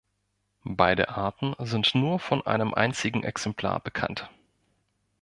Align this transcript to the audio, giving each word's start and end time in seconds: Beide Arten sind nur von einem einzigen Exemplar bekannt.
Beide 0.65 1.09
Arten 1.09 1.53
sind 1.59 1.93
nur 1.93 2.17
von 2.19 2.43
einem 2.47 2.73
einzigen 2.73 3.21
Exemplar 3.23 3.79
bekannt. 3.81 4.31